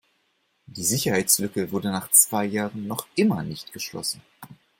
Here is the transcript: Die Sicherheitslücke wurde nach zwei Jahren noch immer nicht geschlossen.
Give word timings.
Die 0.65 0.83
Sicherheitslücke 0.83 1.71
wurde 1.71 1.91
nach 1.91 2.09
zwei 2.09 2.43
Jahren 2.45 2.87
noch 2.87 3.05
immer 3.13 3.43
nicht 3.43 3.71
geschlossen. 3.71 4.23